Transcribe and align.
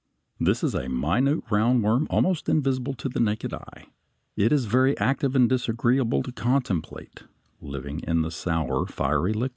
This 0.39 0.63
is 0.63 0.73
a 0.73 0.89
minute 0.89 1.43
round 1.51 1.83
worm 1.83 2.07
almost 2.09 2.49
invisible 2.49 2.95
to 2.95 3.07
the 3.07 3.19
naked 3.19 3.53
eye. 3.53 3.85
It 4.35 4.51
is 4.51 4.65
very 4.65 4.97
active 4.97 5.35
and 5.35 5.47
disagreeable 5.47 6.23
to 6.23 6.31
contemplate, 6.31 7.25
living 7.61 7.99
in 7.99 8.23
the 8.23 8.31
sour, 8.31 8.87
fiery 8.87 9.31
liquid. 9.33 9.49